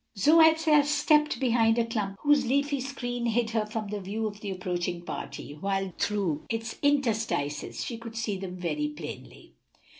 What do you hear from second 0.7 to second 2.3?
stepped behind a clump of